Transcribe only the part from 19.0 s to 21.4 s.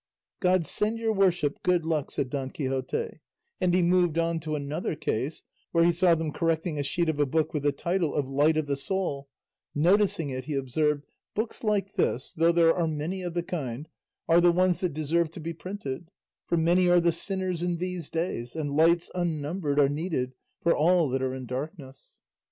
unnumbered are needed for all that are